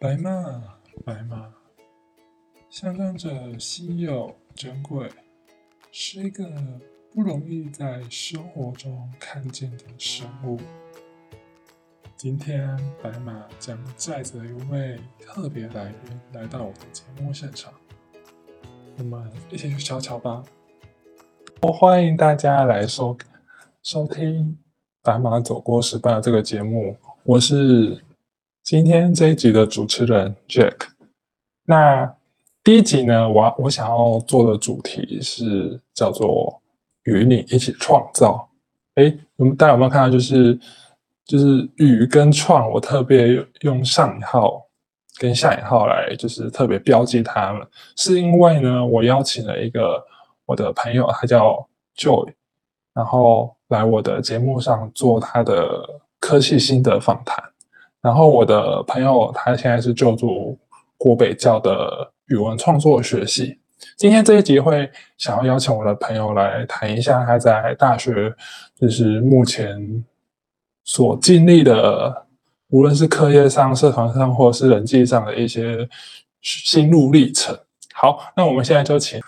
[0.00, 0.30] 白马，
[1.04, 1.52] 白马，
[2.70, 5.10] 象征着稀有珍贵，
[5.90, 6.44] 是一个
[7.12, 10.56] 不容易在生活中看见的生物。
[12.16, 17.74] 今天，白马将载着一位特别来宾来到我的节目现场，
[18.98, 20.44] 我们一起去瞧瞧吧。
[21.62, 23.18] 我欢迎大家来收
[23.82, 24.46] 收听
[25.02, 28.04] 《白马走过十八》这个节目，我是。
[28.70, 30.74] 今天这一集的主持人 Jack，
[31.64, 32.14] 那
[32.62, 36.60] 第一集呢，我我想要做的主题是叫做
[37.04, 38.46] 与你一起创造。
[38.96, 40.10] 哎，我们大家有没有看到？
[40.10, 40.60] 就是
[41.24, 44.62] 就是与跟创，我特别用上引号
[45.16, 47.66] 跟下引号来，就是特别标记它们，
[47.96, 50.04] 是因为呢，我邀请了一个
[50.44, 51.66] 我的朋友，他叫
[51.96, 52.34] Joy，
[52.92, 57.42] 然后来我的节目上做他的科技心得访谈。
[58.00, 60.56] 然后我的朋友他现在是就读
[60.96, 63.58] 国北教的语文创作学系。
[63.96, 68.32] 今天这一集会想要邀请我的朋友来谈一下他在大学
[68.80, 70.04] 就是目前
[70.84, 72.26] 所经历的，
[72.70, 75.88] 无论是课业上、社团上，或是人际上的一些
[76.40, 77.56] 心路历程。
[77.94, 79.20] 好，那我们现在就请。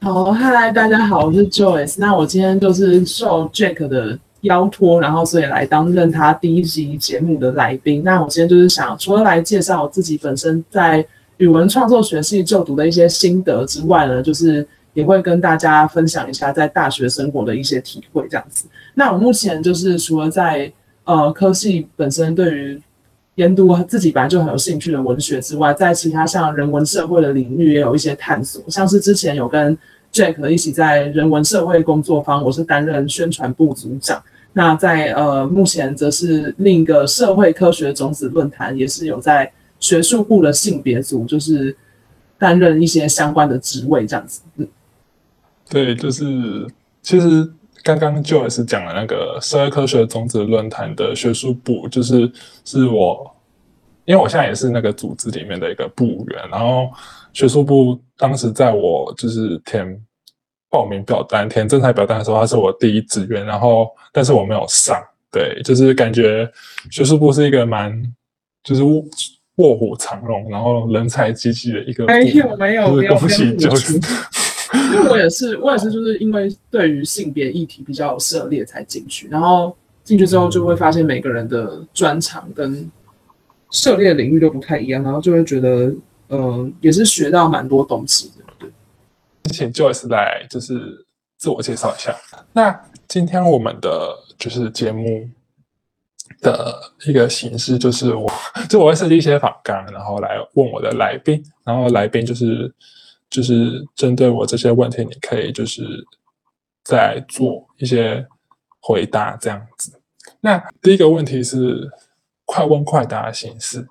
[0.00, 1.96] 好，嗨，大家好，我是 Joyce。
[1.98, 4.18] 那我今天就是受 Jack 的。
[4.46, 8.02] 邀托，然后所以来担任他第一集节目的来宾。
[8.02, 18.66] 那我今天就是想，除了来介绍自己本身在语文创作学系就读的一些心得之外呢，就是也会跟大家分享一下在大学生活的一些体会这样子。
[18.94, 20.72] 那我目前就是除了在
[21.04, 22.82] 呃科系本身对于
[23.34, 29.76] 研读自己本来就很有兴趣的文学之外，在其他像人文社会的领域也有一些探索，像是之前有跟。
[30.12, 34.22] Jack 一起在人文社会工作方，我是担任宣传部组长。
[34.58, 41.76] 那在呃，目前则是另一个社会科学种子论坛，也是有在学术部的性别组，就是
[42.38, 44.40] 担任一些相关的职位这样子。
[44.56, 44.66] 嗯，
[45.68, 46.66] 对，就是
[47.02, 47.46] 其实
[47.82, 52.32] 刚刚 Jo 也是讲了那个社会科学种子论坛的学术部，就是
[52.64, 53.30] 是我，
[54.06, 56.88] 因为我现在也是那个组织里面的一个部员，然后
[57.34, 60.00] 学术部当时在我就是填。
[60.68, 65.00] 报名表单填正才表单的时候，他是我第一志愿，然后但是我没有上，
[65.30, 66.50] 对，就是感觉
[66.90, 67.92] 学术部是一个蛮
[68.64, 68.82] 就是
[69.56, 82.90] 卧虎藏龙，然后人才济济的一个，没有没有没有恭喜就是，因为我也是我也是就是因为对于性别议题比较有涉猎才进去，然后进去之后就会发现每个人的专长跟
[83.70, 85.94] 涉猎领域都不太一样，然后就会觉得
[86.28, 88.68] 呃也是学到蛮多东西的。
[89.46, 92.14] 请 Joyce 来，就是自我介绍一下。
[92.52, 95.28] 那今天我们的就是节目
[96.40, 98.30] 的一个形式，就是我
[98.68, 102.74] 就我会设计一些访纲，然后来问我的来宾，然后来宾就是
[103.30, 105.82] 就是针对我这些问题，你可以就是
[106.84, 108.26] 在做一些
[108.80, 110.00] 回答这样子。
[110.40, 111.90] 那第一个问题是
[112.44, 113.86] 快问快答形式。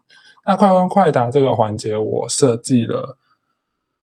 [0.48, 3.18] 那快问快答这个环节，我设计了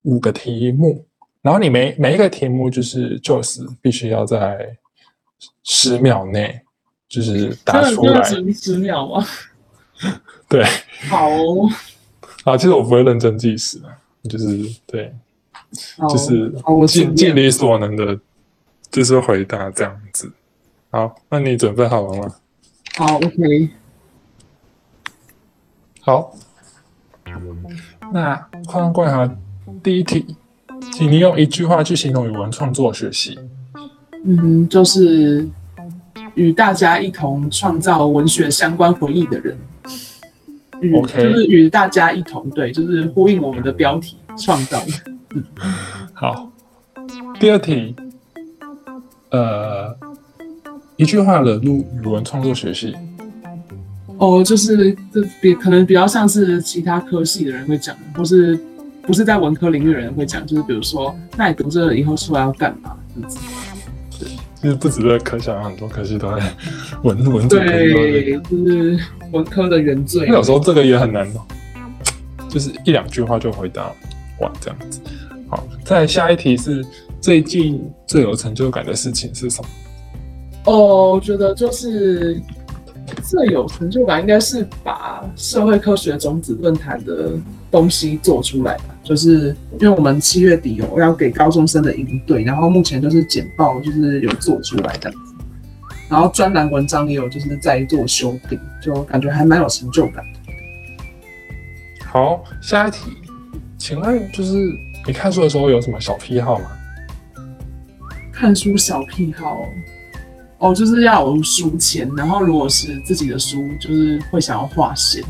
[0.02, 1.06] 五个题目。
[1.42, 4.76] 然后你每每一个题目就是就是必须要在
[5.64, 6.60] 十秒内
[7.08, 8.22] 就是答出来，
[8.54, 9.26] 十秒吗？
[10.48, 10.64] 对，
[11.10, 11.68] 好哦
[12.44, 14.46] 啊，其实我不会认真计时的，就是
[14.86, 15.12] 对，
[16.08, 16.52] 就是
[16.86, 18.18] 尽尽力所能的，
[18.90, 20.32] 就是回答这样子。
[20.90, 22.34] 好，那你准备好了吗？
[22.96, 23.70] 好，OK。
[26.00, 26.36] 好，
[28.12, 28.36] 那
[28.66, 29.36] 快问快哈
[29.82, 30.36] 第一题。
[30.90, 33.38] 请你用一句话去形容语文创作学习。
[34.24, 35.46] 嗯，就是
[36.34, 39.56] 与大家一同创造文学相关回忆的人。
[40.94, 44.82] OK，就是与大家一同，对，就是呼应我们的标题“创造”。
[46.12, 46.50] 好，
[47.38, 47.94] 第二题，
[49.30, 49.96] 呃，
[50.96, 52.94] 一句话的入语文创作学习。
[54.18, 58.58] 哦，就是这比可能比较像是其他科系的人会讲的，或是。
[59.06, 62.96] 不是在文科领域的人会讲，就是比如说，那你读这个以后出来要干嘛？
[63.14, 63.38] 这样子。
[64.54, 66.54] 其实不止这科，想很多科系都在
[67.02, 68.98] 文文对，就是
[69.32, 70.28] 文科的原罪。
[70.28, 71.40] 有时候这个也很难哦，
[72.48, 73.90] 就是一两句话就回答
[74.40, 75.00] 完这样子。
[75.48, 76.84] 好，再下一题是
[77.20, 79.68] 最近最有成就感的事情是什么？
[80.66, 82.40] 哦，我觉得就是。
[83.24, 87.32] 最有成就感应该是把社会科学种子论坛的
[87.70, 95.12] 东西做出来吧，就是因为我们七月底有要给高中生的营队，然后目前就是简报就是有做出来的，
[96.08, 100.40] 然后专栏文章也有就是在做修订，就感觉还蛮有成就感的。
[102.06, 103.10] 好，下一题，
[103.78, 104.52] 请问就是
[105.06, 106.70] 你看书的时候有什么小癖好吗？
[108.32, 109.68] 看书小癖好哦，
[110.58, 115.24] 哦，就是要有书签，然后如果是自己的书，就是会想要画线，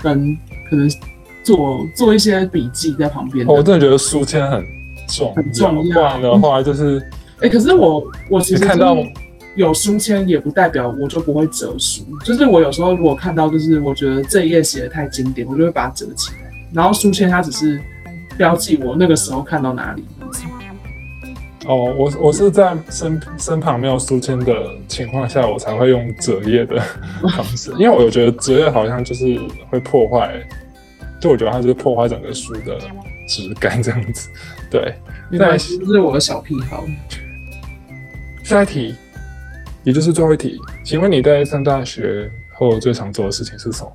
[0.00, 0.36] 跟
[0.68, 0.90] 可能
[1.48, 3.46] 做做一些笔记在旁边。
[3.46, 4.62] 哦我真的觉得书签很
[5.08, 7.02] 重很重要不然的话就是
[7.40, 8.96] 哎、可是我我其实看到
[9.54, 12.02] 有书签，也不代表我就不会折书。
[12.24, 16.50] 就是我有时候如果看到，就是我觉得这一页写的太经典，我就会把它折起来。
[16.72, 17.80] 然后书签它只是
[18.36, 20.04] 标记我那个时候看到哪里。
[21.66, 24.52] 哦，我我是在身身旁没有书签的
[24.88, 26.80] 情况下，我才会用折页的
[27.22, 29.38] 方式，因为我觉得折页好像就是
[29.70, 30.34] 会破坏，
[31.20, 32.78] 就我觉得它就是破坏整个书的
[33.28, 34.28] 质感这样子。
[34.70, 34.94] 对，
[35.30, 36.84] 没关系，这是我的小癖好。
[38.44, 38.94] 下一题，
[39.84, 43.92] 也就是最后一题，请问你在上大学后最常做的事情是什么？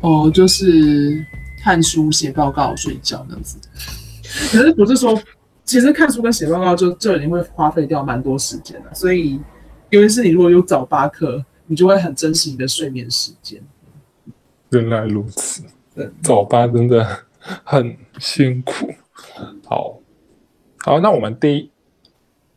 [0.00, 1.24] 哦，就是
[1.62, 3.58] 看书、写报告、睡觉这样子。
[4.50, 5.18] 可是不是说，
[5.64, 8.92] 其实看书跟写报告就就已经会花费掉蛮多时间了。
[8.92, 9.40] 所以，
[9.90, 13.62] 尤其是你如果有早八课，你就会很珍惜你的睡眠时间。
[14.70, 15.68] 原来如此对，
[16.22, 17.06] 早八真的
[17.62, 18.88] 很辛苦。
[19.66, 19.98] 好，
[20.78, 21.70] 好，那我们第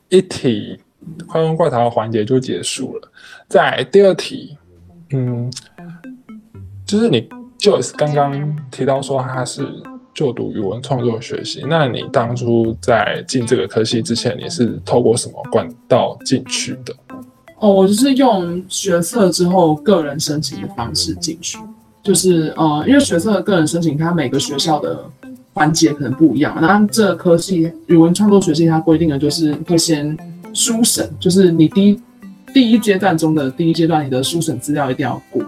[0.09, 0.79] 一题
[1.27, 3.11] 快问快答的环节就结束了。
[3.47, 4.57] 在第二题，
[5.11, 5.51] 嗯，
[6.85, 7.29] 就是你
[7.59, 9.67] Joey 刚刚提到说他是
[10.13, 16.95] 就读语文创作学习，那你当初在进这个科系之前，你是透过什么管道进去的？
[17.59, 21.57] 哦，我就是用学测之后个人申请的方式进去，
[22.03, 25.03] 就是呃，因为学测的个人申请，它每个学校的
[25.53, 26.57] 环节可能不一样。
[26.61, 30.17] 那这科系语文创作学系，它规定的就是会先
[30.53, 32.01] 书审，就是你第一
[32.53, 35.43] 第一阶段中的第一阶段，你的书审资料一定要过。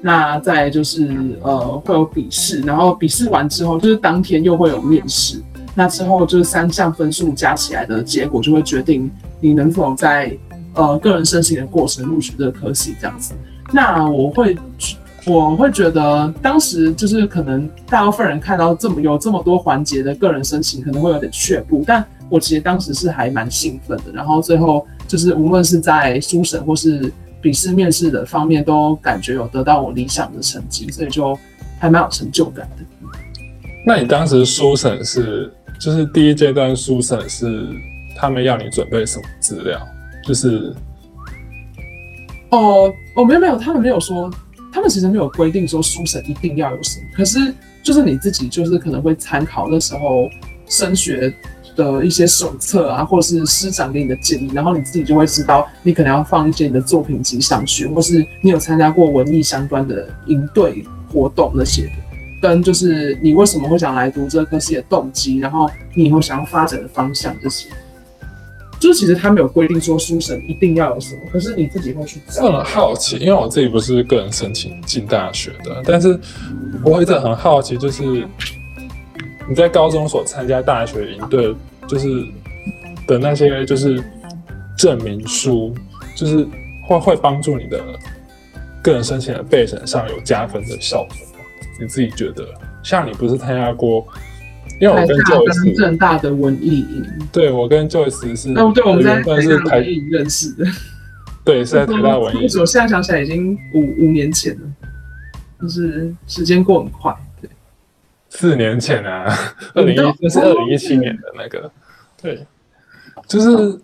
[0.00, 5.40] 那再就是呃会有笔试，然后笔试完之后，就是当天又会有面试。
[5.74, 9.10] 那之后就是三项分数加起来的结果，就会决定
[9.40, 10.36] 你能否在
[10.74, 13.32] 呃个人申请的过程录取这个科系这样子。
[13.72, 24.12] 那我会去我会觉得当时就是可能大部分人看到这么有这么多环节的个人申请，可能会有点却步，但我其实当时是还蛮兴奋的。
[24.12, 31.38] 然后最后就是无论是在书审或是笔试、面试的方面，都感觉有得到我理想的成绩，所以就
[31.78, 32.84] 还蛮有成就感的。
[33.86, 37.68] 那你当时书审是，就是第一阶段书审是
[38.16, 39.80] 他们要你准备什么资料？
[40.24, 40.74] 就是
[42.50, 44.30] 哦，哦，没有没有，他们没有说，
[44.72, 50.30] 他们其实没有规定说书审一定要有什么，可是就是你自己就是可能会参考那时候
[50.66, 51.32] 升学
[51.76, 61.92] 的一些手册啊，或者是师长给你的建议，然后你自己就会知道你可能要放一些你的作品集上去，或是你有参加过文艺相关的营队活动那些的。
[62.40, 67.68] 跟就是你为什么会想来读这科系的动机，然后你以后想要发展的方向这些，
[68.82, 72.44] 就是其实他没有规定说书审一定要有什么，可是你自己会去找。
[72.44, 76.18] 我很好奇，因为我自己不是个人申请进大学的，但是
[76.84, 78.02] 我一直很好奇，就是
[79.48, 81.54] 你在高中所参加大学营队，
[81.86, 82.08] 就是
[83.06, 84.02] 的那些就是
[84.76, 85.72] 证明书，
[86.16, 86.44] 就是
[86.88, 87.80] 会会帮助你的
[88.82, 91.44] 个人申请的备审上有加分的效果吗？
[91.80, 92.44] 你自己觉得？
[92.82, 94.04] 像你不是参加过，
[94.82, 100.66] 因为我跟 Joyce，正大的文艺营，对我跟 Joyce 是，哦，对，我们在原台本是台大文艺认识的。
[101.44, 104.62] 对是在台大文艺我现在想起来已经五五年前了，
[105.60, 107.14] 就是时间过很快。
[107.40, 107.48] 对，
[108.28, 109.32] 四年前啊，
[109.72, 111.70] 二零一那是二零一七年的那个，
[112.20, 112.44] 对，
[113.28, 113.80] 就是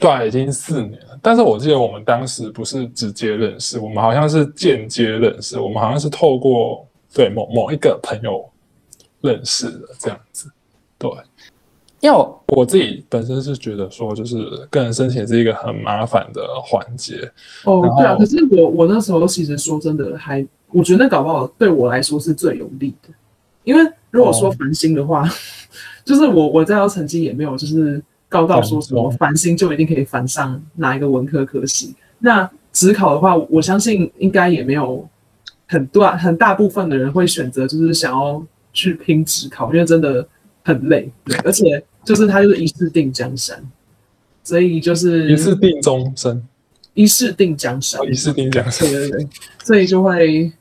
[0.00, 1.16] 对啊，已经四年了。
[1.22, 6.84] 但是我记得我们当时不是直接认识，我们好像是间接认识，我们好像是透过
[7.14, 8.44] 对某某一个朋友
[9.24, 10.48] 认识的这样子。
[10.98, 11.10] 对，
[12.00, 14.36] 因为我我自己本身是觉得说，就是
[14.70, 17.30] 个人申请是一个很麻烦的环节，
[17.64, 23.08] 哦对啊，可是我我那时候其实说真的还，我觉得那搞不好对我来说是最有利的，
[23.64, 25.28] 因为如果说哦繁星的话，
[26.04, 31.94] 就是我我在校成绩也没有就是高到说什么繁繁星就一定可以繁上哪一个文科科系。
[32.18, 35.06] 那职考的话，我相信应该也没有
[35.66, 38.42] 很大很大部分的人会选择就是想要
[38.74, 40.28] 去拼职考，因为真的
[40.62, 43.64] 很累，对，而且就是他就是一试定江山，
[44.42, 46.46] 所以就是一次定终身，
[46.92, 48.86] 一试定江山，一次定江山。
[48.90, 49.08] 对。
[49.08, 49.28] 对对，
[49.64, 50.52] 所以就会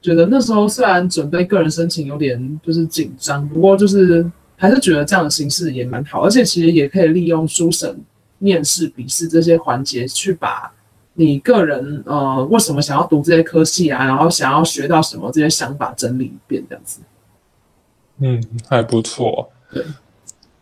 [0.00, 8.00] 觉得那时候虽然准备个人申请有点就是紧张，不过就是还是觉得这样的形式也蛮好，而且其实也可以利用书审、
[8.38, 10.72] 面试、笔试这些环节去把
[11.14, 17.00] 你个人呃为什么想要读这些科系啊，然后想要学到什么这些想法整理一遍这样子。
[18.22, 19.50] 嗯，还不错。
[19.72, 19.82] 对，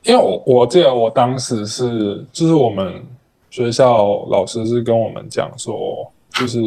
[0.04, 3.04] 因为我我记得我当时是，就是我们
[3.50, 6.58] 学校老师是跟我们讲说，就是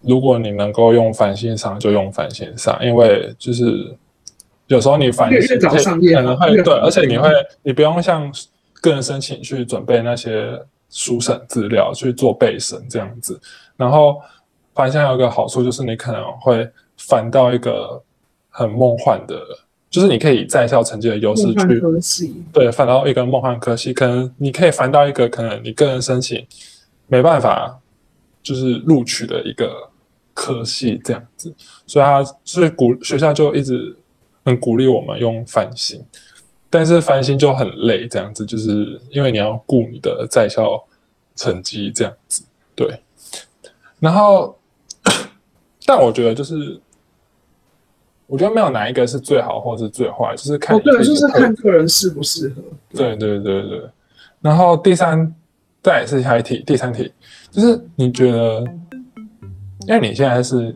[0.00, 3.94] 如果你能够用繁星上就用繁星上，因为就是
[4.68, 7.28] 有时候你繁星越越早上可能会对，而且你会
[7.62, 8.32] 你不用像
[8.80, 13.38] 个人申请去准备那些书审资料去做备审这样子，
[13.76, 14.20] 然后
[14.74, 18.00] 繁星有一个好处就是你可能会翻到一个
[18.50, 19.40] 很梦幻的，
[19.94, 21.80] 就是你可以以在校成绩的优势去，
[22.52, 26.44] 对，翻到一个梦幻科系，可能你可以翻到一个可能你个人申请
[27.06, 27.78] 没办法
[28.42, 29.88] 就是录取的一个
[30.34, 31.54] 科系这样子，
[31.86, 33.96] 所以他所以鼓学校就一直
[34.44, 36.04] 很鼓励我们用翻新，
[36.68, 40.84] 但是翻新就很累，这样子就是因为你要顾你的在校
[41.36, 42.42] 成绩这样子，
[42.74, 42.98] 对，
[44.00, 44.58] 然后
[45.86, 46.80] 但我觉得就是。
[48.26, 52.62] 我觉得没有哪一个是最好或是最坏，就是看哦对，就是看个人适不适合。
[52.90, 53.82] 对对对对，
[54.40, 55.32] 然后第三，
[55.82, 57.12] 再来是下一题，第三题
[57.50, 58.64] 就是你觉得，
[59.86, 60.74] 因为你现在是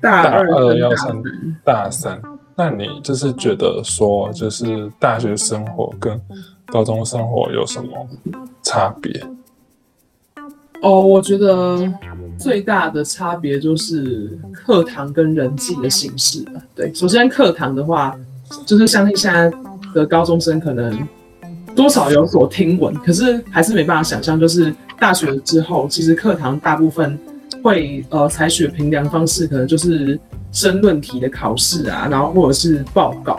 [0.00, 1.22] 大大二要升三，
[1.64, 2.22] 大三，
[2.54, 6.20] 那你就是觉得说，就是大学生活跟
[6.66, 7.88] 高中生活有什么
[8.62, 9.10] 差别？
[10.82, 11.86] 哦，我觉得
[12.38, 16.52] 最大的差别就是课堂跟人际的形式吧。
[16.74, 18.16] 对，首先课堂的话，
[18.64, 19.52] 就是相信现在
[19.94, 21.06] 的高中生可能
[21.76, 27.18] 多少有所听闻，可是还是没办法想象，就是大学之后，其实课堂大部分
[27.62, 30.18] 会呃采取评量方式，可能就是
[30.50, 33.38] 申论题的考试啊，然后或者是报告。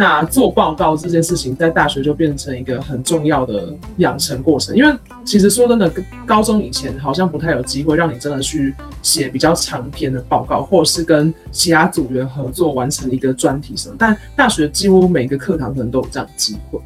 [0.00, 5.92] 那做报告这件事情，在大学就变成一个很重要的养成过程，因为其实说真的，
[6.24, 13.96] 高中以前好像不太有机会让你真的去写比较长篇的报告，或是跟其他组员合作完成一个专题什么。
[13.98, 16.78] 但大学几乎每个课堂可能都有这样的机会。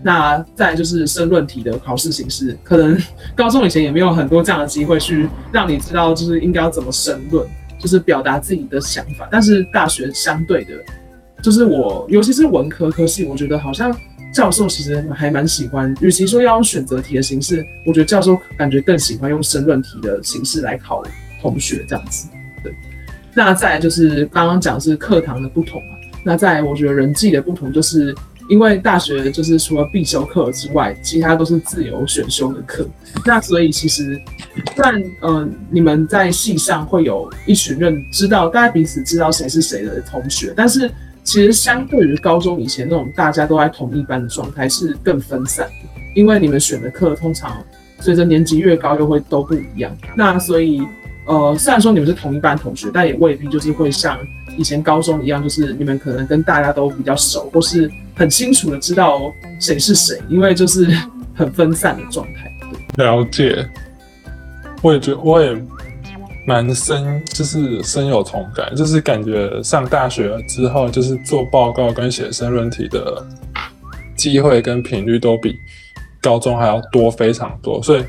[0.00, 2.96] 那再就是申论题的考试形式，可能
[3.34, 7.44] 高中以前也没有很多这样的机会去让你知道，就是应该要怎么申论，
[7.76, 9.28] 就是表达自己的想法。
[9.32, 10.74] 但是大学相对的，
[11.42, 13.94] 就是我，尤其是文科科系，我觉得好像
[14.32, 21.02] 教授其实还蛮喜欢，与其说要用选择题的形式，我觉得教授感觉更喜欢用申论题的形式来考
[21.40, 22.28] 同学这样子。
[22.62, 22.72] 对，
[23.34, 28.14] 那再就是刚刚讲是课堂的不同嘛，那再我觉得人际的不同，就是
[28.48, 32.88] 因为大学就是除了必修课之外，其他都是自由选修的课，
[33.26, 34.20] 那所以其实
[34.74, 40.90] 虽然呃你们在系上会有一群人知道，大家彼此知道谁是谁的同学，但是
[41.24, 45.68] 其实相对于高中以前那种大家都在同一班的状态是更分散，
[46.14, 47.62] 因为你们选的课通常
[48.00, 49.96] 随着年级越高又会都不一样。
[50.16, 50.82] 那所以
[51.24, 54.18] 呃，虽然说你们是同一班同学，但也未必就是会像
[54.58, 60.88] 以前高中一样，就是你们可能跟大家都比较熟，或是很清楚的知道谁是谁，因为就是
[61.32, 62.52] 很分散的状态。
[62.96, 63.64] 了解，
[64.82, 65.54] 我也觉我也
[66.44, 73.24] 蛮深，就是深有同感，就是感觉上大学了之后，就是做报告跟写申论题的
[74.16, 75.56] 机会跟频率都比
[76.20, 78.04] 高中还要多非常多，所以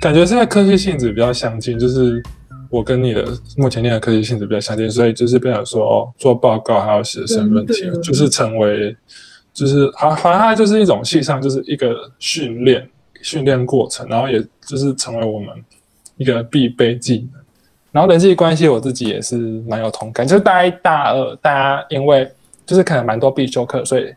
[0.00, 2.20] 感觉现在科技性质比较相近，就是
[2.68, 3.24] 我跟你的
[3.56, 8.96] 目前念的科技性质比较相近，所以就是变成说哦，做报告还要写申论题就是成为
[9.52, 12.88] 就是好好像它就是一种系上就是一个训练
[13.20, 15.48] 训练过程，然后也就是成为我们
[16.16, 17.41] 一个必备技能。
[17.92, 19.36] 然后人际关系我自己也是
[19.68, 22.28] 蛮有同感，就是大一大二大家因为
[22.64, 24.12] 就是可能蛮多必修课，所以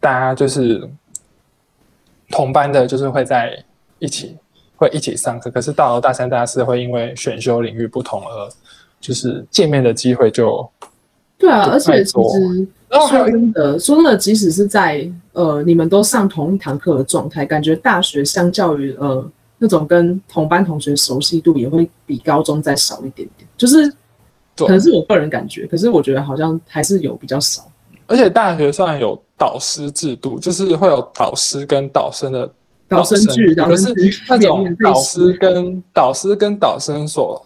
[0.00, 0.88] 大家就是
[2.30, 3.62] 同班的，就是会在
[3.98, 4.36] 一起
[4.76, 5.50] 会一起上课。
[5.50, 8.50] 可是到了大三、大四，会因为选修领域不同而
[9.00, 10.66] 就是见面的机会就
[11.36, 12.32] 对啊，而且其实说
[13.26, 19.30] 真的，说真的，即使是在呃你们都上同一堂课的状态，感觉大学相较于呃
[19.64, 23.90] 那种跟同班同学熟悉度也会比高中再少一点点，就是
[24.54, 27.66] 可能是我个人感觉，可是我觉得好像还是有比较少。
[28.06, 32.52] 而且大学虽然有导师制度，就是会有导师跟导生的
[32.86, 33.90] 导生剧导可是
[34.28, 37.42] 那种导师跟导师跟导生所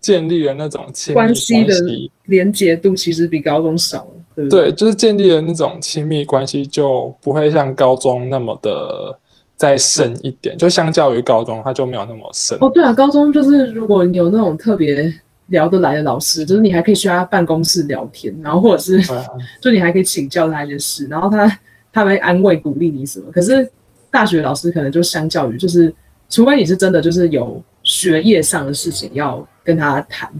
[0.00, 4.06] 建立的那种亲密关系的系连结度其实比高中少？
[4.48, 9.18] 对，就是建立的那种亲密关系就不会像高中那么的
[9.64, 12.58] 再深一点，就相较于高中，它就没有那么深。
[12.60, 15.10] 哦，对啊，高中就是如果你有那种特别
[15.46, 19.24] 聊得来的老师，就是你还可以去他办公室聊天，然后或者是啊
[19.62, 21.58] 就你还可以请教他一些事，然后他
[21.90, 23.32] 他会安慰鼓励你什么。
[23.32, 23.66] 可是
[24.10, 25.90] 大学老师可能就相较于就是
[26.28, 30.30] 除非你是真的就是有学业上的事情要跟他谈，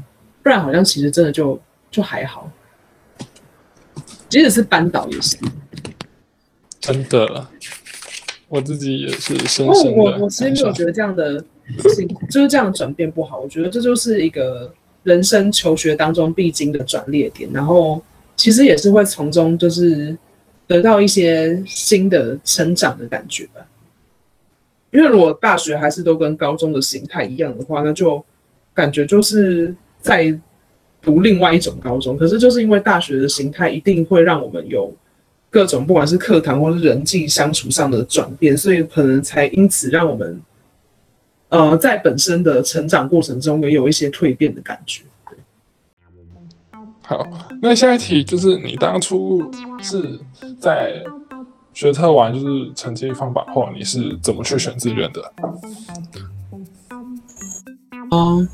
[0.42, 1.58] 不然好像其实真的就
[1.90, 2.50] 就还好。
[4.28, 5.38] 即使是班导也是。
[6.78, 7.46] 真的，
[8.54, 10.00] 我自己也是深我深的。
[10.00, 11.44] 我我其实没有觉得这样的
[12.30, 18.00] 就是这样的转变不好，我觉得这就是一个人生求学当中必经的转捩点，然后
[18.36, 20.16] 其实也是会从中就是
[20.68, 23.66] 得到一些新的成长的感觉吧。
[24.92, 28.24] 因为如果大学还是都跟高中的形态一样的话，那就
[28.72, 30.32] 感觉就是在
[31.02, 32.16] 读另外一种高中。
[32.16, 34.94] 可是就是因为大学的形态一定会让我们有
[35.54, 40.42] 各种不管是课堂或是人际相处上的转变，所以可能才因此让我们
[41.48, 45.04] 呃在本身的成长过程中也有一些蜕变的感觉。
[47.02, 47.24] 好，
[47.62, 49.48] 那下一题就是你当初
[49.80, 50.18] 是
[50.58, 51.04] 在
[51.72, 55.32] 学测完就是成绩放榜后，你是怎么去选志愿的？
[58.10, 58.48] 嗯，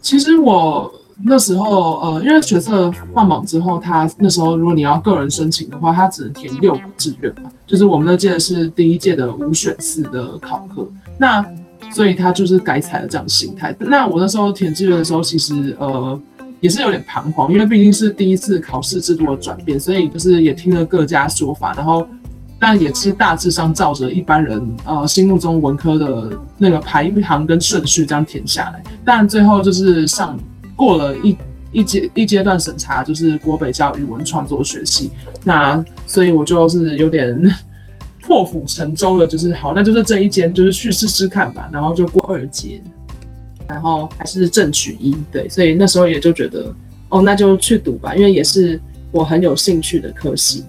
[0.00, 0.88] 其实我
[1.24, 7.50] 那时候呃，因为学测放榜之后，他那时候如果你要个人申请的话，他只能填六个志愿嘛。
[7.66, 10.86] 就是我们那届是第一届的五选四的考核，
[11.18, 11.44] 那
[11.92, 13.74] 所以他就是改采了这样的形态。
[13.78, 16.20] 那我那时候填志愿的时候，其实呃
[16.60, 22.06] 也是有点彷徨，因为毕竟是第一次考试制度的转变，所以就是也听了各家说法，然后。
[22.64, 30.38] 但也是大致上照着一般人呃心目中文科的那个排行跟顺序这样填下来，但最后就是上
[30.82, 31.36] 过了一
[31.70, 35.12] 一阶一阶段审查，就是国北教语文创作学系，
[35.44, 37.40] 那所以我就是有点
[38.20, 42.82] 破釜沉舟了，就是好，那就是这一间就是去试试看吧，然后就过二阶，
[43.68, 46.74] 然后还是正取一，对，所以那时候也就觉得
[47.10, 48.80] 哦，那就去读吧，因为也是
[49.12, 50.64] 我很有兴趣的科系。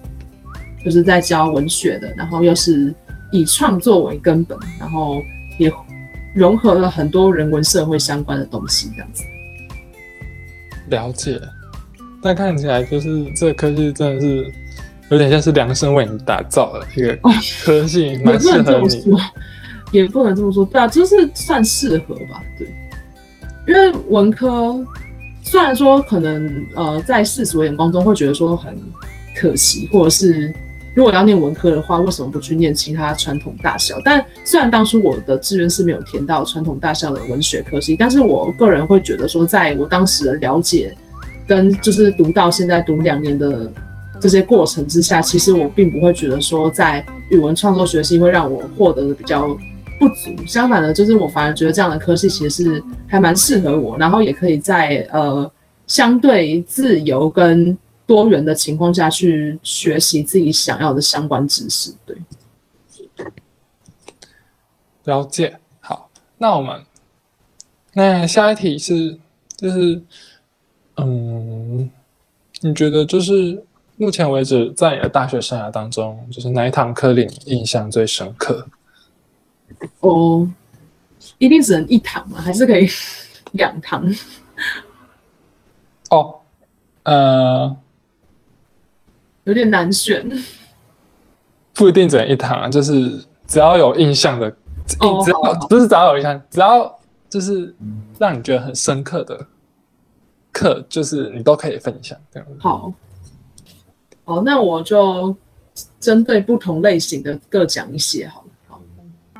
[0.84, 2.94] 就是在教文学的，然后又是
[3.32, 5.20] 以创作为根本，然后
[5.58, 5.72] 也
[6.36, 9.24] 融合了很多人文社会相关的东西，这样子。
[10.94, 11.40] 了解，
[12.22, 14.52] 但看起来就是这科技真的是
[15.10, 17.18] 有点像是量身为你打造的一个
[17.64, 19.16] 科技，蛮适合你。
[19.92, 22.66] 也不能这么说，对啊，就是算适合吧，对。
[23.66, 24.84] 因为文科
[25.42, 28.76] 虽然说可能呃在世俗眼光中会觉得说很
[29.36, 30.54] 可惜，或者是。
[30.94, 34.00] 如果要念文科的话，为什么不去念其他传统大校？
[34.04, 40.96] 但虽然当初我的志愿是没有填到传统大校的文学科系，但是我个人会觉得说，在我当时的了解
[41.48, 43.68] 跟就是读到现在读两年的
[44.20, 49.48] 这些过程之下，其实我并不会觉得说在语文创作学习会让我获得的比较
[49.98, 50.30] 不足。
[50.46, 55.50] 相反的，就是我反而觉得这样的科系其实是还蛮适合我，然后也可以在呃
[55.88, 57.76] 相对自由跟。
[58.06, 62.16] 多元的情况下去学习自己想要的相关知识，对。
[65.04, 66.82] 了解，好，那我们
[67.92, 69.18] 那下一题是，
[69.56, 70.02] 就是，
[70.96, 71.90] 嗯，
[72.60, 73.64] 你觉得就是
[73.96, 78.66] 目前为止在你的大学生涯当中，就是哪一堂课令你印象最深刻？
[80.00, 80.50] 哦，
[81.38, 82.40] 一定只能一堂吗？
[82.40, 82.88] 还是可以
[83.52, 84.04] 两堂？
[86.10, 86.40] 哦，
[87.04, 87.76] 呃。
[89.44, 90.26] 有点难选，
[91.74, 94.50] 不一定只能一堂，就是只要有印象的，
[94.86, 94.96] 只
[95.30, 97.74] 要不是只要有印象，只要就是
[98.18, 99.46] 让你觉得很深刻的
[100.52, 102.48] 课，就是你都可以分享这样。
[102.58, 102.92] 好，
[104.24, 105.36] 好，那我就
[106.00, 108.48] 针对不同类型的各讲一些好了。
[108.66, 108.80] 好，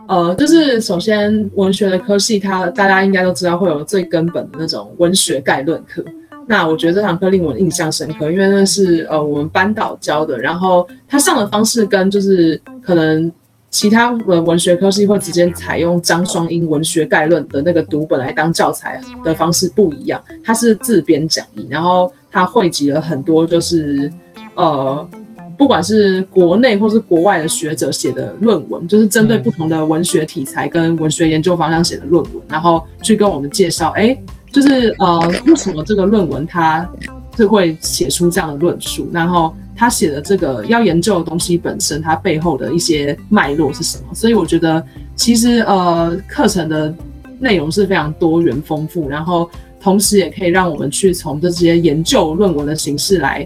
[0.08, 6.04] 呃，就是首先文学的科系，它大家应该都知道会有最根本的那种文学概论课。
[6.46, 13.32] 那我觉得这堂课令我印象深刻，因为那是呃我们班导教的，然后他上的方式跟就是可能
[13.70, 24.12] 其他文文学科系会直接采用张双英文学概论的那个读本来当教材的方式不一样，他是自编讲义，然后他汇集了很多就是
[24.54, 25.08] 呃
[25.56, 34.16] 不管是国内或是国外的学者写的论文，就是针对不同的文学题材跟文学研究方向写的论文，然后去跟我们介绍，哎。
[34.54, 36.88] 就是呃，为什么这个论文它
[37.36, 39.10] 是会写出这样的论述？
[39.12, 44.14] 然后他写的这个要研究的东西本身，它背后的一些脉络是什么？
[44.14, 44.80] 所以我觉得
[45.16, 46.94] 其实呃，课程的
[47.40, 53.44] 内容是非常多元丰富，然后同时也可以让我们去从这些研究论文的形式来，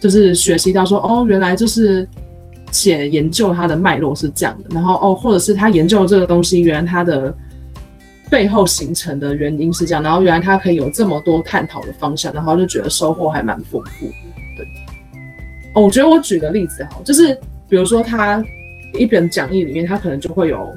[0.00, 2.08] 就是学习到说哦，原来就是
[2.70, 7.36] 写研究它的脉络是这样的，然后哦，或者是他研究这个东西，原来它的。
[8.30, 14.06] 背后形成的原因是这样，然后原来他可以有这么多探讨的方向，然后就觉得收获还蛮丰富。
[14.56, 14.66] 对，
[15.74, 17.34] 哦，我觉得我举个例子哈，就是
[17.68, 18.44] 比如说他
[18.94, 20.74] 一本讲义里面，他可能就会有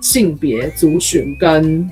[0.00, 1.88] 性别、族群跟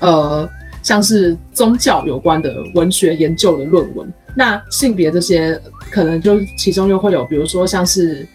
[0.00, 0.48] 呃
[0.82, 4.12] 像是宗教有关的文学研究的论文。
[4.36, 5.60] 那性别这些
[5.92, 8.26] 可能就其中又会有，比如说像是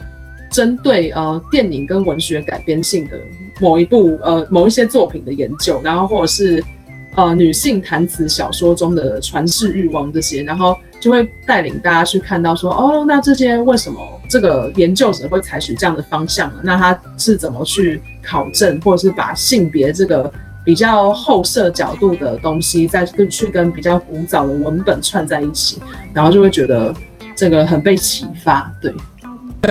[0.50, 3.20] 针对呃电影跟文学改编性的
[3.60, 6.64] 某一部呃某一些作品的研究，然后或者是
[7.16, 16.62] 呃女性谈词小说中的传世欲望这些，然后就会带领大家去看到说，哦，那这些为什么这个研究者会采取这样的方向呢？
[16.64, 20.32] 那他是怎么去考证，或者是把性别这个
[20.66, 25.82] 比较后设角度的东西，再跟去跟比较古早的文本串在一起，
[26.14, 26.94] 然后就会觉得
[27.36, 28.94] 这个很被启发，对。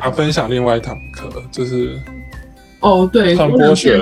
[0.02, 1.98] 想分享另外一堂课，就是
[2.80, 4.00] 哦，对，传播学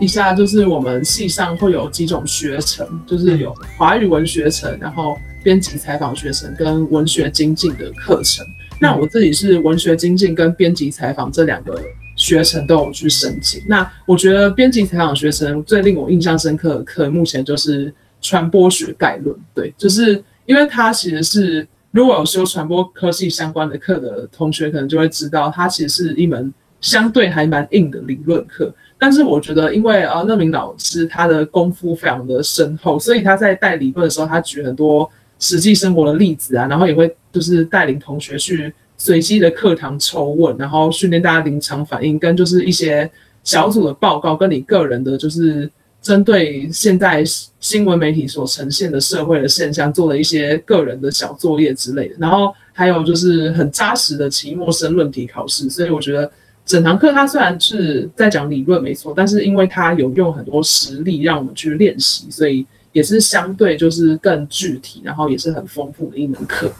[0.00, 8.44] 一下，就是我们系上会有几种学程，就是有华语文学程，然后编辑采访学程跟文学精进的课程。
[8.80, 11.82] 那我自己是文学精进跟编辑采访这两个
[12.14, 13.62] 学程都有去申请。
[13.66, 19.34] 那我觉得编辑采访学程最令我印象深刻的课，目前就是传播学概论。
[19.52, 21.66] 对，就是因为它其实是。
[21.90, 28.72] 如果有修传播科系相关的课的同学，可能就会知道，它其实是一门相对还蛮硬的理论课。
[28.98, 43.10] 但是我觉得，因为呃，那名老师他的功夫非常的深厚，所以他在带理论的时候，他举很多实际生活的例子啊，然后也会就是带领同学去随机的课堂抽问，然后训练大家临场反应，跟就是一些
[43.44, 45.70] 小组的报告，跟你个人的就是。
[46.00, 47.24] 针对现在
[47.58, 55.68] 新闻媒体所呈现的社会的现象，做了一些个人的小作业之类的，然后还有就是很扎实的期末申论题考试。
[55.68, 56.30] 所以我觉得
[56.68, 66.70] 整堂课它虽然是在讲理论没错，但是因为它有用很多实例让我们去练习，所以也是相对就是更具体，然后也是很丰富的一门课。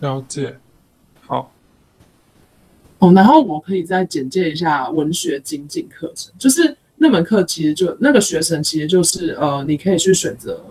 [0.00, 0.58] 了解，
[1.26, 1.50] 好。
[2.98, 10.62] 哦，然后我可以再简介一下文学精进课程，就是那门课其实就那个学程其实就是呃，你可以去选择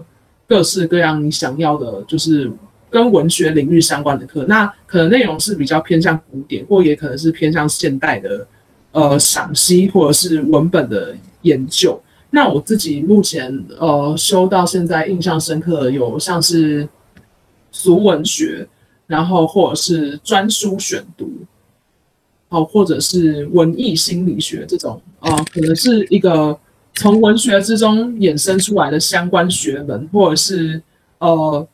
[0.47, 2.51] 各式各样你想要的，就是
[2.89, 4.45] 跟文学领域相关的课。
[4.47, 8.47] 那可能内容是比较偏向古典，或也可能是偏向现代的
[8.91, 11.99] 呃赏析或者是文本的研究。
[12.29, 16.87] 那我自己目前呃修到现在印象深刻有像是
[17.71, 18.67] 俗文学，
[19.05, 21.31] 然后或者是专书选读。
[22.49, 26.57] 哦，或者是文艺心理学这种，呃，可能是一个
[26.93, 30.81] 从文学之中衍生出来的相关学门，或者是
[31.17, 31.67] 呃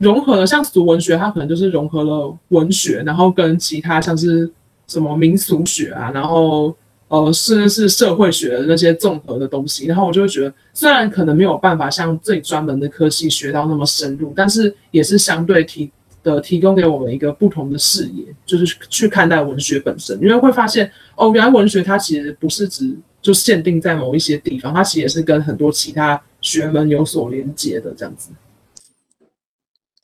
[0.00, 4.50] 融合了像俗文学，它可能就是融合了文学，然后跟其他像是
[4.88, 6.74] 什么民俗学啊，然后
[7.06, 15.92] 呃甚至是社会学的那些综合的东西，然后我就会觉得，虽然可能没有办法像最专门的科系学到那么深入，但是也是相对提。
[16.22, 28.28] 的提供给我们一个不同的视野，就是去看待文学本身，因为会发现哦，原来文学它其实不是只就限定在某一些地方，它其实也是跟很多其他学门有所连接的这样子。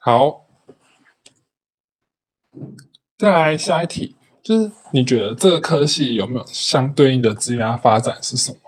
[0.07, 0.47] 好，
[3.19, 8.59] 再来下一题，就是你觉得这个科系有没有相对应的职业发展是什么？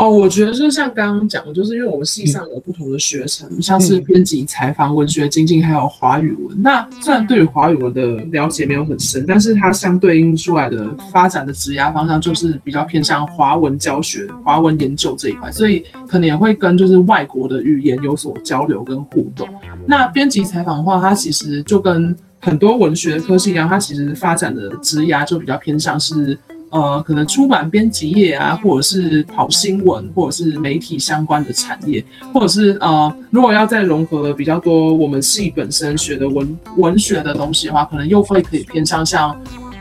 [0.00, 6.62] 哦，我觉得就像刚刚讲的，就是因为我们系上有不同的学程，像是编辑、采访、文学、经济，还有华语文。
[6.62, 19.46] 那虽然对于华语文的了解没有很深，但是它相对应出来的发展的职涯方向就是比较偏向华文教学、华文研究这一块，所以可能也会跟就是外国的语言有所交流跟互动。
[19.86, 26.38] 那编辑采访的话，它其实就跟很多文学科系一样，它其实发展的职涯就比较偏向是。
[26.70, 39.36] 呃，可能出版编辑业啊，或者是跑新闻，或者是媒体相关的产业，或者是呃，如果要再融合比较多我们系本身学的文文学的东西的话，可能又会可以偏向像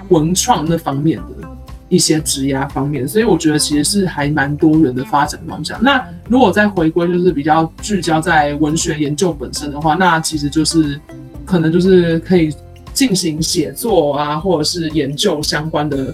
[0.09, 1.47] 文创那方面的
[1.89, 3.07] 一些职涯方面。
[3.07, 5.79] 所以我觉得其实是还蛮多元的发展方向。
[5.83, 10.99] 那如果再回归就是比较聚焦在文学研究本身的话，那其实就是
[11.45, 12.51] 可能就是可以
[12.95, 16.11] 进行写作啊，或者是研究相关的。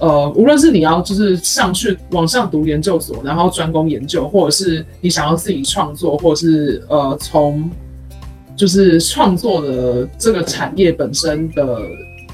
[0.00, 7.70] 呃，无论是你要就是上去往上读研究所，然后专攻研究，或者是你想要自己创作，或者是呃从
[8.56, 11.80] 就是创作的这个产业本身的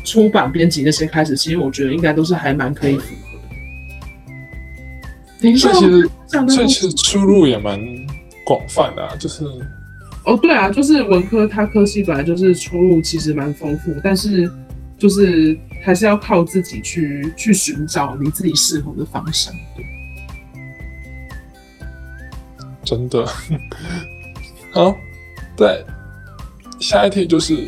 [0.05, 3.39] 出版编辑那些开始，其实我觉得应该都是还蛮可以符合
[5.49, 5.59] 的。
[5.59, 6.11] 所以，其实
[6.49, 7.79] 所以其实出路也蛮
[8.45, 9.45] 广泛的，啊就是
[10.27, 14.51] 哦，对啊，就是文科它科系本来就是出路其实蛮丰富，但是
[15.01, 15.59] 就是。
[15.83, 19.51] 还是要靠自己去去寻找你自己适合的方向。
[22.85, 23.27] 真的，
[24.75, 24.95] 好，
[25.57, 25.83] 对，
[26.81, 27.67] 下一题就是，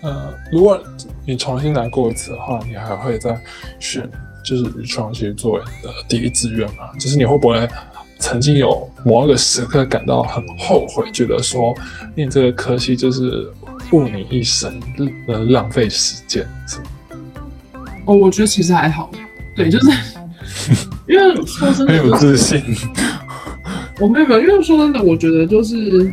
[0.00, 0.82] 呃，如果
[1.26, 3.38] 你重新来过一次的话，你还会再
[3.78, 4.10] 选
[4.42, 6.90] 就是语创系作为你的第一志愿吗？
[6.98, 7.68] 就是你会不会
[8.18, 11.74] 曾经有某一个时刻感到很后悔，觉得说
[12.14, 13.52] 念这个科系就是
[13.92, 14.80] 误你一生
[15.26, 16.46] 的浪费时间？
[18.04, 19.10] 哦，我觉得其实还好，
[19.54, 19.86] 对，就是
[21.06, 22.62] 因为说真的，很有自信。
[24.00, 26.12] 我没有没有，因为说真的，我觉得就是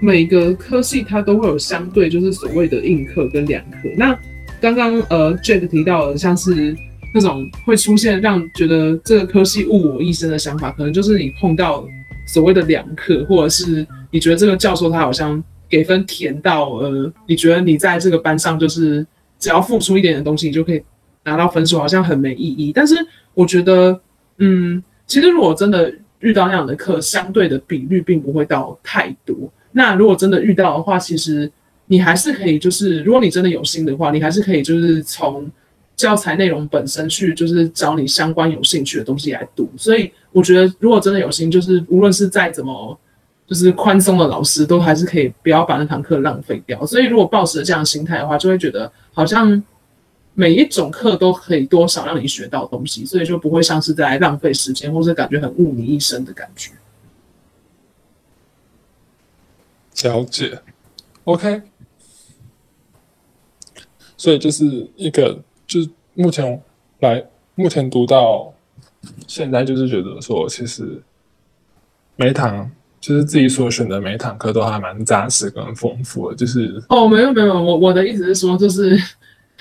[0.00, 3.90] 每个科系它都会有相对就是所谓的硬课跟两课。
[3.96, 4.18] 那
[4.60, 6.74] 刚刚呃 Jack 提到的，像是
[7.12, 11.86] 那种会出现让觉得这个科系误我一生的想法，可能就是你碰到
[12.26, 19.06] 所谓的两课，或者是你觉得这个教授他好像给分填到呃，你觉得你在这个班上就是
[19.38, 20.82] 只要付出一点的东西，你就可以
[21.24, 22.72] 拿到分数，好像很没意义。
[22.72, 22.94] 但是
[23.32, 23.98] 我觉得，
[24.38, 29.36] 嗯，其实如果真的遇到那样的课，相对的比率并不会到太多。
[29.72, 31.50] 那如果真的遇到的话，其实
[31.86, 35.48] 你还是可以，就是如果你真的有心的话，你还是可以，就是从
[35.94, 39.70] 教材内容本身去，就是找你相关有兴趣的东西来读。
[39.76, 42.98] 所以我觉得，如果真的有心，就是无论是再怎么
[43.50, 46.86] 就是宽松的老师，都还是可以不要把那堂课浪费掉。
[46.86, 49.62] 所以如果抱持这样心态的话，就会觉得好像。
[50.32, 56.70] 每一种课都可以多少让你学到东西，所以就不会像是在浪费时间，或是感觉很误你一生的感觉。
[60.08, 60.58] 了解
[61.24, 61.60] ，OK。
[64.16, 65.80] 所以就是一个，就
[66.14, 66.62] 目前
[67.00, 67.22] 来
[67.56, 68.54] 目前读到
[69.26, 71.02] 现在，就是觉得说，其实
[72.14, 76.36] 每堂就是自己所选的每堂课都还蛮扎实跟丰富的。
[76.36, 79.00] 就是哦，没有没有，我我的意思是说，就是。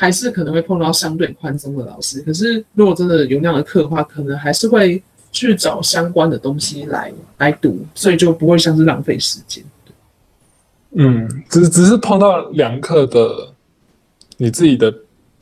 [0.01, 9.61] 还是可能会碰到相对宽松的老师，可是如果真的有那样的课的话，可能还是会去找相关的东西来来读，所以就不会像是浪费时间。
[10.91, 13.53] 嗯，只只是碰到两课的
[14.37, 14.89] 你自己的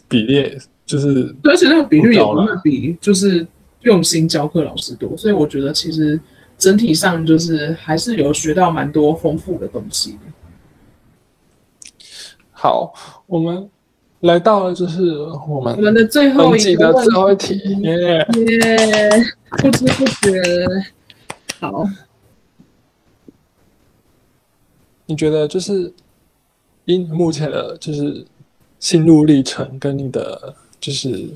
[0.07, 0.57] 比例，
[0.87, 3.45] 就是而且那个比率也不会比就是
[3.81, 6.19] 用心教课老师多，所以我觉得其实
[6.57, 10.17] 整体上就是还是有学到蛮多丰富的东西。
[12.51, 12.93] 好，
[13.25, 13.69] 我们。
[14.21, 15.15] 来到了，就是
[15.47, 18.27] 我们我们的最后一个最后一题，耶耶，
[19.59, 20.41] 不知不觉，
[21.59, 21.87] 好。
[25.05, 25.93] 你觉得就是
[26.85, 28.25] 以你目前的，就是
[28.79, 31.29] 心路历程跟你的就是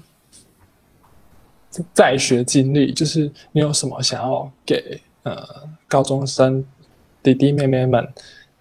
[1.94, 6.66] 在学经历，就是你有什么想要给呃高中生
[7.22, 8.08] 弟弟妹妹们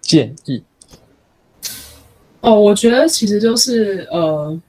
[0.01, 0.63] 建议？
[2.41, 4.59] 哦，我觉得其实就是呃，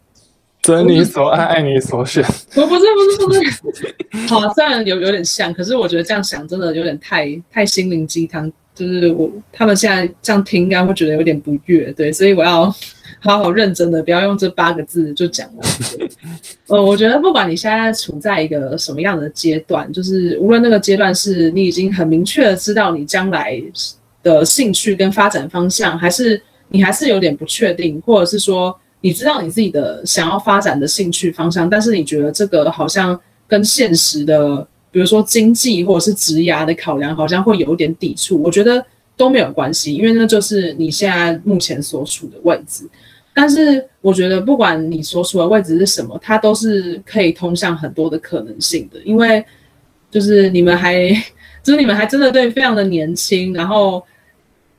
[0.62, 2.22] 择你所爱，爱你所选。
[2.54, 2.82] 不，不是，
[3.18, 3.96] 不是，不是。
[4.28, 8.52] 好，虽然有有点像，可是我觉得这样想真的有点太太心灵鸡汤。
[8.74, 11.92] 就是我他们现在这样听，应该会觉得有点不悦。
[11.92, 12.64] 对，所以我要
[13.20, 15.68] 好好认真的，不要用这八个字就讲完。
[16.68, 23.62] 呃，我觉得不管你现在处在一个什么样的阶段，就是无论那个阶段是你已经很明确的知道你将来
[24.22, 26.40] 的兴趣跟发展方向，还是。
[26.74, 38.40] 你还是有点不确定，或者是说你知道你自己的想要发展的兴趣方向，但是你觉得这个好像跟现实的，比如说经济或者是职涯的考量，好像会有一点抵触。
[38.40, 38.84] 我觉得
[39.16, 42.88] 都没有关系，因为那就是你现在目前所处的位置。
[43.34, 49.44] 但是我觉得不管你所处的位置是什么，它都是可以通向很多的可能性的，因为
[50.10, 50.94] 就是你们还，
[51.62, 54.00] 就是你们还真的对非常的年轻，然后。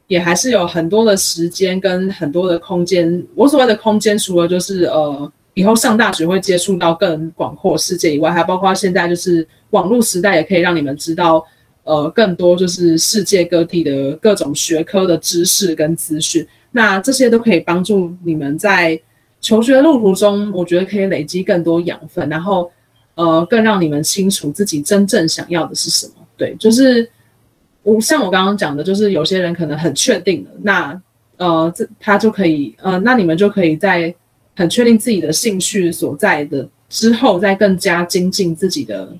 [0.07, 3.25] 也还是有很多的时间跟很多的空间。
[3.33, 11.45] 我所谓的空间，除了就是呃，以后上大学会接触到更广阔世界以外，还包括现在就是网络时代，也可以让你们知道
[11.83, 16.47] 呃更多就是世界各地的各种学科的知识跟资讯。
[16.71, 18.99] 那这些都可以帮助你们在
[19.39, 22.71] 求学路途中，我觉得可以累积更多养分，然后
[23.15, 26.13] 呃更让你们清楚自己真正想要的是什么。
[26.37, 27.09] 对，就是。
[27.85, 31.01] 我像我刚刚讲的，就是有些人可能很确定了，那
[31.35, 34.15] 呃，这他就可以呃，那你们就可以在
[34.55, 39.13] 很确定自己的兴趣所在的之后，再更加精进自己的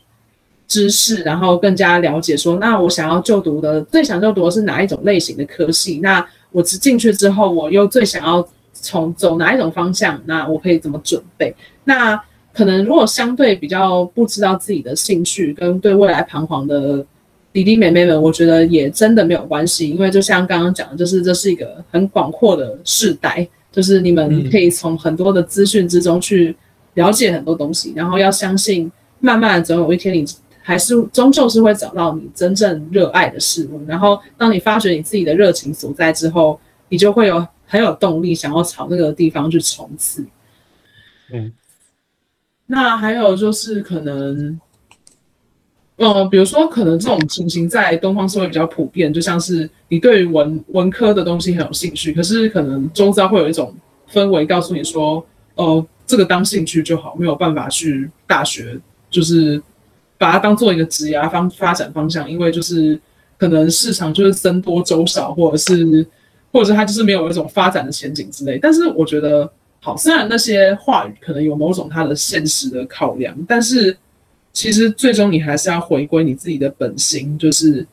[0.74, 6.00] 知识，然后更加了解说，那我想要就读的最想就读的是哪一种类型的科系？
[6.02, 10.20] 那我只进去之后，我又最想要从走哪一种方向？
[10.26, 11.54] 那我可以怎么准备？
[11.84, 12.20] 那
[12.52, 17.06] 可能如果相对比较不知道自己的兴趣跟对未来彷徨的。
[17.54, 26.56] 弟弟妹妹们，我觉得也真的没有关系，因为就像刚刚讲的，就是这是一个很广阔的世代，就是你们可以从很多的资讯之中去
[26.96, 30.26] 了解很多东西，然后要相信，慢慢总有一天你
[30.64, 37.46] 还是终究是会找到你真正热爱的事物，然后当你发掘你自己的热情所在之后，你就会有。
[37.66, 40.24] 很有动力，想要朝那个地方去冲刺。
[41.32, 41.52] 嗯，
[42.68, 44.60] 那还有就是可能，
[45.96, 53.74] 呃，比如说可能这种情形在东方社会比较普遍，就像是你对于文文科的东西很有兴趣，可是可能周遭会有一种
[54.12, 58.78] 氛围告诉你说，哦，这个当兴趣就好，没有办法去大学，
[59.10, 59.60] 就是
[60.18, 63.00] 把它当做一个职业方发展方向，因为就是
[63.38, 66.06] 可能市场就是僧多粥少，或者是
[66.52, 68.58] 或者是它就是没有一种发展的前景之类。
[68.58, 69.52] 但是我觉得。
[69.86, 73.98] 好，虽然那些话语可能有某种它的现实的考量，但是
[74.54, 77.86] 其实最终你还是要回归你自己的本心，就是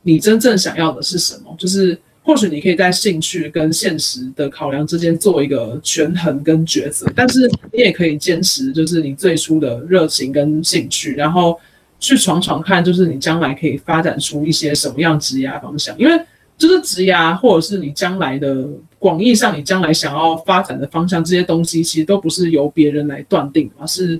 [0.00, 1.54] 你真正想要的是什么。
[1.58, 11.60] 就是或许你可以在兴趣跟现实的考量之间做一个权衡跟抉择，但是你也可以坚持，就是你最初的热情跟兴趣，然后
[12.00, 16.20] 去闯闯看，就是你将来可以发展出一些什么样职业方向，因为。
[16.56, 18.64] 就是职涯，或者是你将来的
[18.96, 24.18] 广义上，你将来想要发展的方向，这些东西其实都不是由别人来断定，而是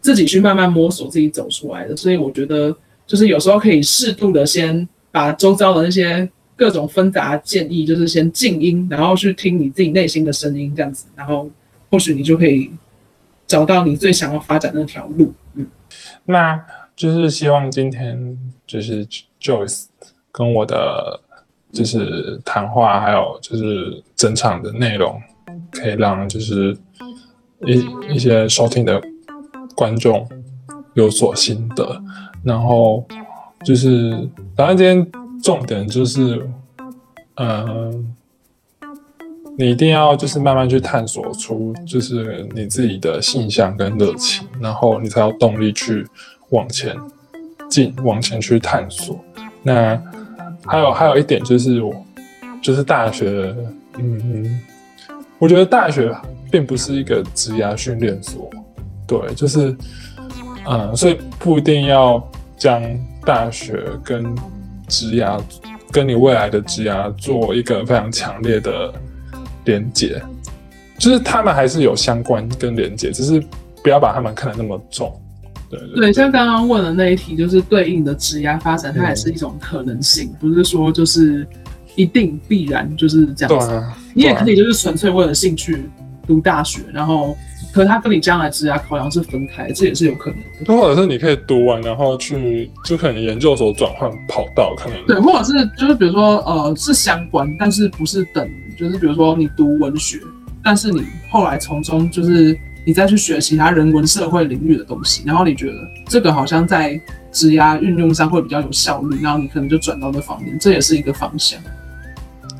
[0.00, 1.96] 自己去慢慢摸索，自己走出来的。
[1.96, 2.72] 所以我觉得，
[3.04, 6.30] 就是有时候可以适度的先把周遭的那些
[6.62, 11.50] 各种纷杂建议，就是先静音，然后去听你自己内心的声音，这样子，然后
[11.90, 12.70] 或许你就可以
[13.48, 15.32] 找到你最想要发展那条路。
[15.54, 15.66] 嗯，
[16.26, 19.04] 那就是希望今天就是
[19.40, 19.86] Joyce
[20.30, 21.20] 跟我的。
[21.72, 25.18] 就是谈话，还有就是整场的内容，
[25.70, 26.76] 可以让就是
[27.64, 27.82] 一
[28.14, 29.00] 一些收听的
[29.74, 30.28] 观众
[30.92, 31.98] 有所心得。
[32.44, 33.02] 然后
[33.64, 34.10] 就是，
[34.54, 36.48] 反正今天重点就是，
[37.36, 38.14] 嗯，
[39.58, 46.06] 你一定要就是慢慢去探索出就是你自己的性向跟热情，然后你才有动力去
[46.50, 46.96] 往前
[47.68, 49.18] 进，往前去探索。
[49.62, 50.00] 那。
[50.64, 51.92] 还有还有一点就是，我
[52.62, 53.52] 就是大学，
[53.98, 54.60] 嗯，
[55.40, 56.16] 我觉得大学
[56.52, 58.48] 并不是一个职业训练所，
[59.04, 59.76] 对，就是，
[60.68, 62.24] 嗯，所以不一定要
[62.56, 62.80] 将
[63.26, 64.24] 大学跟
[64.92, 65.40] 职涯
[65.90, 68.92] 跟你未来的职涯做一个非常强烈的
[69.64, 70.22] 连接，
[70.98, 73.42] 就是他们还是有相关跟连接，只是
[73.82, 75.18] 不要把他们看得那么重。
[75.70, 81.46] 对对，像刚刚问的那一题，就是对应的职业发展，它也是一种可能性，不是说就是
[81.96, 83.82] 一定必然就是这样子。
[84.12, 85.88] 你也可以就是纯粹为了兴趣
[86.26, 87.34] 读大学，然后
[87.72, 90.76] 可它跟你将来职业考量是分开，这也是有可能的。
[90.76, 100.18] 或者是你可以读完，然后去就可能研究所转换跑道，可能对，或者是就是比如说呃是相关，但是不是等，就是比如说你读文学，
[100.62, 102.58] 但是你后来从中就是。
[102.84, 105.74] 你再去学其他人文社会领域的东西，然后你觉得
[106.08, 111.60] 这个好像在职涯运用上会比较有效率，然后你可能就转到那方面，这也是一个方向。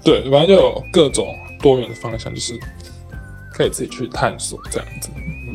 [0.04, 1.26] 对，反正就有各种
[1.60, 2.54] 多元的方向，就是
[3.52, 5.10] 可以自己去探索这样子。
[5.16, 5.54] 嗯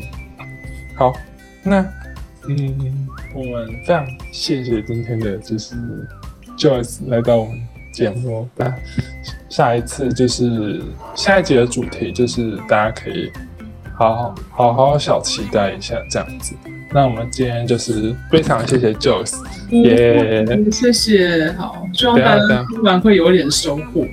[0.96, 1.12] 好，
[1.62, 1.84] 那
[2.48, 5.74] 嗯，我们非常谢谢今天的就是
[6.56, 7.60] Joyce 来到我们
[7.92, 8.48] 节目。
[8.56, 8.74] 那
[9.48, 10.82] 下一次就是
[11.14, 13.30] 下一集的主题就是大家可以。
[14.00, 16.54] 好好好好小期待一下这样子，
[16.92, 24.06] 那我们今天就是非常谢谢 Joyce，耶，谢谢，好，希望大家听完会有点收获。